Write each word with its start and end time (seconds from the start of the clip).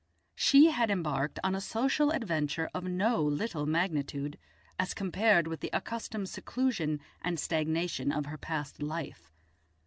She 0.33 0.71
had 0.71 0.89
embarked 0.89 1.37
on 1.43 1.53
a 1.53 1.61
social 1.61 2.09
adventure 2.09 2.71
of 2.73 2.85
no 2.85 3.21
little 3.21 3.67
magnitude 3.67 4.39
as 4.79 4.95
compared 4.95 5.45
with 5.47 5.59
the 5.59 5.69
accustomed 5.73 6.27
seclusion 6.27 6.99
and 7.21 7.39
stagnation 7.39 8.11
of 8.11 8.25
her 8.25 8.37
past 8.39 8.81
life. 8.81 9.29